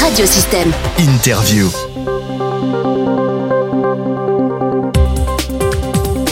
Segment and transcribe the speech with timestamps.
[0.00, 0.72] Radiosystème.
[0.98, 1.68] Interview.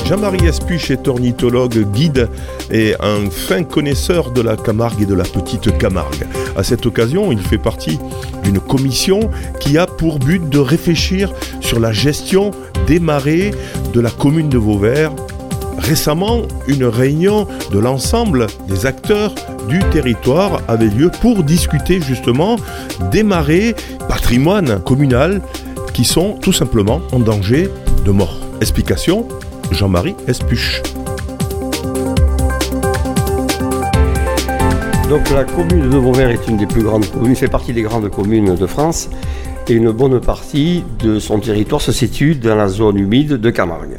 [0.07, 2.29] Jean-Marie Espuche est ornithologue, guide
[2.71, 6.27] et un fin connaisseur de la Camargue et de la petite Camargue.
[6.57, 7.99] À cette occasion, il fait partie
[8.45, 9.31] d'une commission
[9.61, 12.53] qui a pour but de réfléchir sur la gestion
[12.87, 13.53] des marées
[13.93, 15.13] de la commune de Vauvert.
[15.79, 19.35] Récemment, une réunion de l'ensemble des acteurs
[19.69, 22.57] du territoire avait lieu pour discuter justement
[23.11, 23.75] des marées
[24.09, 25.41] patrimoine communal
[25.93, 27.71] qui sont tout simplement en danger
[28.05, 28.39] de mort.
[28.61, 29.27] Explication
[29.73, 30.83] Jean-Marie Espuche.
[35.09, 38.11] Donc la commune de Vauvert est une des plus grandes communes, fait partie des grandes
[38.11, 39.09] communes de France
[39.69, 43.99] et une bonne partie de son territoire se situe dans la zone humide de Camargue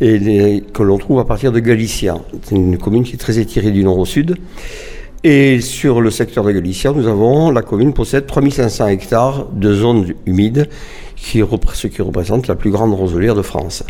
[0.00, 2.16] et que l'on trouve à partir de Galicia.
[2.42, 4.36] C'est une commune qui est très étirée du nord au sud.
[5.24, 10.14] Et sur le secteur de Galicia, nous avons, la commune possède 3500 hectares de zones
[10.26, 10.68] humides,
[11.16, 11.42] qui,
[11.74, 13.82] ce qui représente la plus grande roselière de France.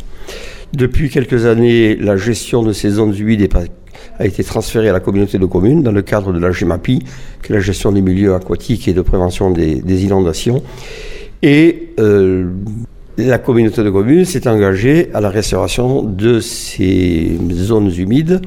[0.72, 3.48] Depuis quelques années, la gestion de ces zones humides
[4.18, 7.00] a été transférée à la communauté de communes dans le cadre de la GEMAPI,
[7.42, 10.62] qui est la gestion des milieux aquatiques et de prévention des, inondations.
[11.42, 12.50] Et euh,
[13.26, 18.40] la communauté de communes s'est engagée à la restauration de ces zones humides.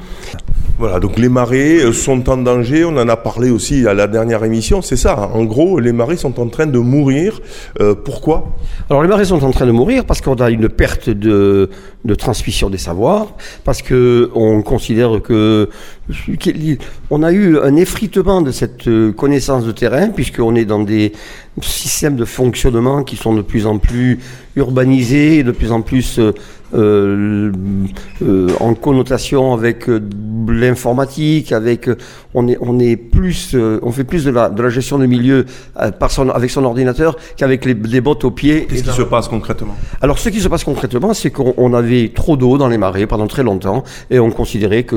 [0.77, 4.43] Voilà, donc les marées sont en danger, on en a parlé aussi à la dernière
[4.43, 7.39] émission, c'est ça, en gros, les marées sont en train de mourir.
[7.79, 8.55] Euh, pourquoi?
[8.89, 11.69] Alors les marées sont en train de mourir parce qu'on a une perte de,
[12.03, 13.27] de transmission des savoirs,
[13.63, 15.69] parce qu'on considère que
[17.11, 21.13] on a eu un effritement de cette connaissance de terrain, puisqu'on est dans des
[21.61, 24.19] systèmes de fonctionnement qui sont de plus en plus
[24.55, 26.19] urbanisés, de plus en plus
[26.73, 27.51] euh,
[28.21, 30.01] euh, en connotation avec euh,
[30.47, 31.89] l'informatique, avec
[32.33, 35.45] on est on est plus on fait plus de la de la gestion du milieu
[35.99, 38.67] par son, avec son ordinateur qu'avec les, les, bottes aux pieds.
[38.67, 39.75] Qu'est-ce qui se passe concrètement?
[40.01, 43.27] Alors ce qui se passe concrètement, c'est qu'on avait trop d'eau dans les marais pendant
[43.27, 44.95] très longtemps et on considérait que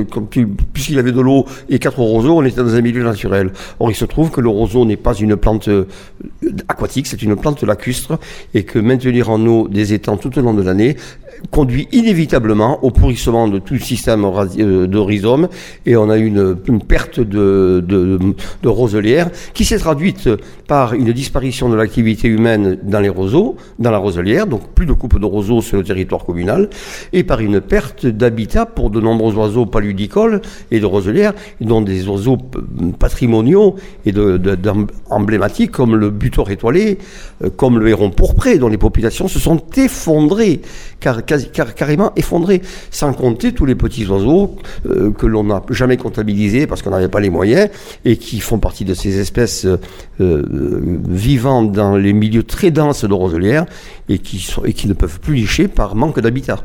[0.72, 3.50] puisqu'il y avait de l'eau et quatre roseaux, on était dans un milieu naturel.
[3.80, 5.68] Or il se trouve que le roseau n'est pas une plante
[6.68, 8.18] aquatique, c'est une plante lacustre
[8.54, 10.96] et que maintenir en eau des étangs tout au long de l'année
[11.64, 15.48] conduit inévitablement au pourrissement de tout le système euh, de rhizome
[15.86, 16.54] et on a eu une,
[16.86, 20.28] perte de, de, roselière qui s'est traduite
[20.68, 24.92] par une disparition de l'activité humaine dans les roseaux, dans la roselière, donc plus de
[24.92, 26.68] coupe de roseaux sur le territoire communal,
[27.14, 31.32] et par une perte d'habitat pour de nombreux oiseaux paludicoles et de roselières,
[31.62, 32.36] dont des oiseaux
[32.98, 34.12] patrimoniaux et
[35.08, 36.98] emblématiques comme le butor étoilé,
[37.42, 40.60] euh, comme le héron pourpré, dont les populations se sont effondrées,
[41.00, 44.56] car carrément effondré, sans compter tous les petits oiseaux
[44.86, 47.68] euh, que l'on n'a jamais comptabilisés parce qu'on n'avait pas les moyens
[48.04, 49.78] et qui font partie de ces espèces euh,
[50.20, 50.42] euh,
[51.08, 53.66] vivant dans les milieux très denses de roselières
[54.08, 56.60] et qui, sont, et qui ne peuvent plus licher par manque d'habitat.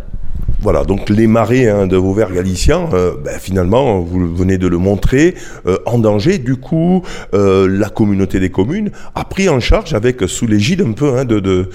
[0.61, 4.77] Voilà, donc les marées hein, de Vauvert galiciens, euh, ben, finalement, vous venez de le
[4.77, 6.37] montrer, euh, en danger.
[6.37, 7.01] Du coup,
[7.33, 11.23] euh, la communauté des communes a pris en charge, avec sous l'égide un peu hein,
[11.23, 11.69] de, de,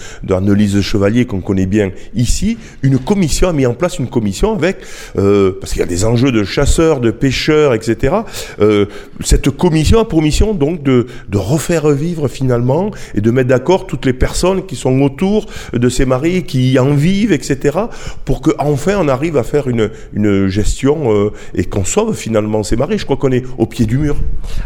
[0.82, 4.78] Chevalier qu'on connaît bien ici, une commission, a mis en place une commission avec,
[5.14, 8.14] parce qu'il y a des enjeux de chasseurs, de pêcheurs, etc.
[9.20, 13.86] cette commission a pour mission donc de, de refaire vivre finalement et de mettre d'accord
[13.86, 17.78] toutes les personnes qui sont autour de ces marées, qui en vivent, etc.
[18.24, 22.76] pour que enfin on arrive à faire une, gestion euh, et qu'on sauve finalement ces
[22.76, 22.98] marées.
[22.98, 24.16] Je crois qu'on est au pied du mur.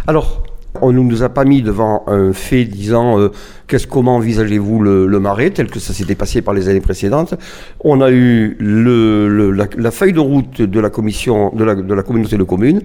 [0.07, 0.43] Alors,
[0.81, 3.31] on ne nous a pas mis devant un fait disant euh,
[3.67, 7.35] qu'est-ce comment envisagez-vous le, marais tel que ça s'était passé par les années précédentes.
[7.81, 12.03] On a eu le, la, feuille de route de la commission de la, de la
[12.03, 12.83] communauté de communes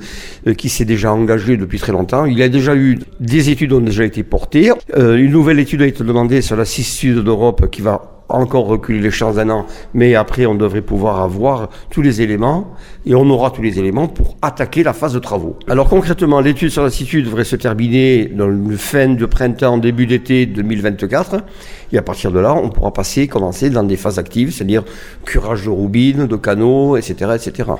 [0.47, 2.25] euh, qui s'est déjà engagée depuis très longtemps.
[2.25, 4.71] Il y a déjà eu des études ont déjà été portées.
[4.97, 8.99] une nouvelle étude a été demandée sur la 6 sud d'Europe qui va encore reculer
[8.99, 12.73] les chances d'un an, mais après on devrait pouvoir avoir tous les éléments
[13.05, 15.57] et on aura tous les éléments pour attaquer la phase de travaux.
[15.67, 20.07] Alors concrètement, l'étude sur la situ devrait se terminer dans le fin de printemps, début
[20.07, 21.43] d'été 2024
[21.91, 24.83] et à partir de là, on pourra passer, commencer dans des phases actives, c'est-à-dire
[25.25, 27.71] curage de roubines, de canaux, etc., etc.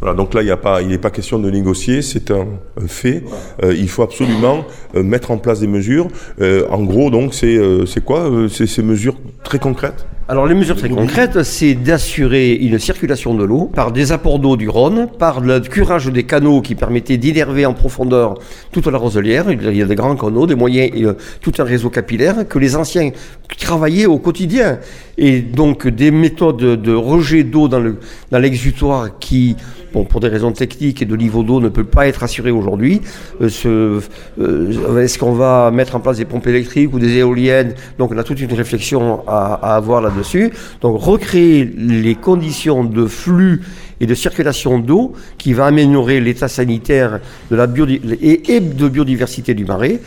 [0.00, 2.46] Voilà, donc là, il n'est pas question de négocier, c'est un,
[2.86, 3.22] fait.
[3.62, 4.64] Euh, il faut absolument
[4.94, 6.08] euh, mettre en place des mesures.
[6.40, 10.06] Euh, en gros, donc, c'est quoi ces mesures très concrètes?
[10.26, 14.56] Alors les mesures très concrètes, c'est d'assurer une circulation de l'eau par des apports d'eau
[14.56, 18.38] du Rhône, par le curage des canaux qui permettait d'innerver en profondeur
[18.72, 19.50] toute la roselière.
[19.50, 21.12] Il y a des grands canaux, des moyens, euh,
[21.42, 23.10] tout un réseau capillaire que les anciens
[23.58, 24.78] travaillaient au quotidien.
[25.18, 27.84] Et donc des méthodes de rejet d'eau dans
[28.32, 29.56] l'exutoire qui
[29.94, 33.00] bon, pour des raisons techniques et de niveau d'eau, ne peut pas être assuré aujourd'hui.
[33.40, 34.00] Euh,
[34.40, 37.74] euh, est-ce qu'on va mettre en place des pompes électriques ou des éoliennes?
[37.98, 40.52] Donc on a toute une réflexion à, avoir là-dessus.
[40.80, 43.62] Donc recréer les conditions de flux
[44.00, 47.20] et de circulation d'eau qui va améliorer l'état sanitaire
[47.50, 50.00] de la et de biodiversité du marais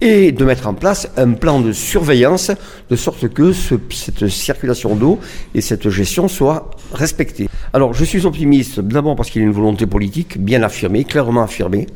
[0.00, 2.50] et de mettre en place un plan de surveillance
[2.90, 5.18] de sorte que cette circulation d'eau
[5.54, 7.48] et cette gestion soient respectées.
[7.72, 11.42] Alors je suis optimiste d'abord parce qu'il y a une volonté politique bien affirmée, clairement
[11.42, 11.86] affirmée.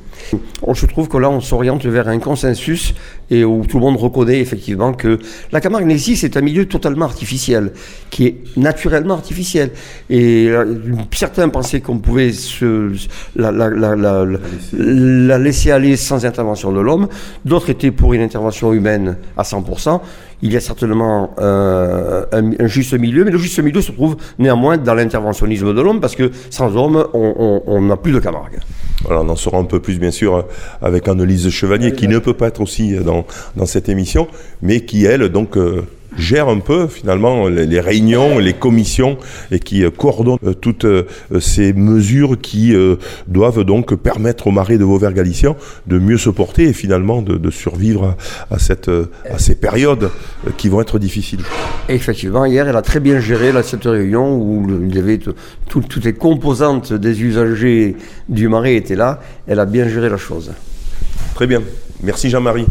[0.75, 2.95] Se trouve que là on s'oriente vers un consensus
[3.31, 5.19] et où tout le monde reconnaît effectivement que
[5.53, 7.73] la Camargue Nessie c'est un milieu totalement artificiel,
[8.11, 9.71] qui est naturellement artificiel.
[10.11, 10.77] Et euh,
[11.13, 12.93] certains pensaient qu'on pouvait se,
[13.37, 14.27] la, la, la,
[14.73, 17.09] la laisser aller sans intervention de l'homme,
[17.45, 20.01] d'autres étaient pour une intervention humaine à 100%.
[20.43, 24.79] Il y a certainement euh, un, juste milieu, mais le juste milieu se trouve néanmoins
[24.79, 28.59] dans l'interventionnisme de l'homme, parce que sans homme, on n'a plus de Camargue.
[29.05, 30.47] Voilà, on en saura un peu plus, bien sûr,
[30.83, 33.27] avec Annelise Chevalier, qui ne peut pas être aussi dans,
[33.57, 34.29] dans cette émission,
[34.63, 35.83] mais qui, elle, donc, euh,
[36.17, 39.19] gère un peu finalement les, réunions, les commissions
[39.51, 41.07] et qui euh, coordonne euh, toutes euh,
[41.41, 42.75] ces mesures qui
[43.29, 47.51] doivent donc permettre aux marais de Vauvert galicien de mieux se porter et finalement de,
[47.51, 48.17] survivre
[48.51, 50.11] à, cette, à ces périodes
[50.57, 51.41] qui vont être difficiles.
[51.89, 55.19] Effectivement, hier, elle a très bien géré cette réunion où il y avait
[55.69, 57.97] toutes les composantes des usagers
[58.29, 59.21] du marais étaient là.
[59.47, 60.53] Elle a bien géré la chose.
[61.35, 61.63] Très bien.
[62.03, 62.67] Merci Jean-Marie.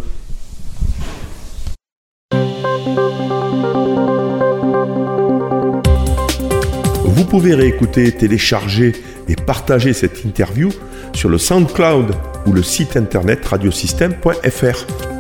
[7.30, 8.94] Pouvez réécouter, télécharger
[9.28, 10.70] et partager cette interview
[11.14, 12.16] sur le SoundCloud
[12.48, 15.19] ou le site internet radiosystème.fr.